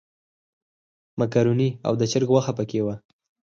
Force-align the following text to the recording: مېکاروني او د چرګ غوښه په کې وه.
مېکاروني 1.19 1.69
او 1.87 1.93
د 1.99 2.01
چرګ 2.11 2.29
غوښه 2.33 2.53
په 2.57 2.63
کې 2.69 2.79
وه. 2.85 2.95